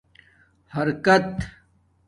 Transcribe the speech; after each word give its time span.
حرکت 0.75 1.35